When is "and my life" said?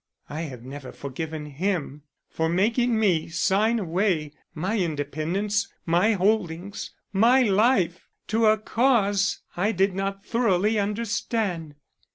7.13-8.07